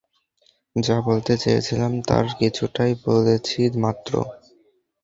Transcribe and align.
যা 0.75 0.97
বলতে 1.07 1.33
চেয়েছিলাম, 1.37 1.91
তার 2.01 2.25
কিছুটা 2.39 2.83
বলেছি 3.05 3.61
মাত্র। 3.83 4.13